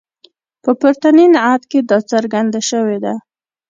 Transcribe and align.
په 0.63 0.71
پورتني 0.79 1.25
نعت 1.33 1.61
کې 1.71 1.79
دا 1.89 1.97
څرګنده 2.11 2.61
شوې 2.69 2.97
ده. 3.03 3.13